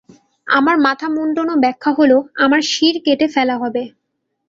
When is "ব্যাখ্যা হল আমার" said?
1.59-2.61